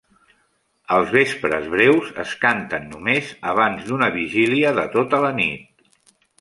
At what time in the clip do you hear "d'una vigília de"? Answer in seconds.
3.91-4.89